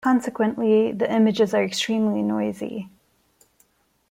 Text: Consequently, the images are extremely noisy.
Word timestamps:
Consequently, 0.03 0.91
the 0.91 1.13
images 1.13 1.53
are 1.53 1.63
extremely 1.63 2.23
noisy. 2.23 2.89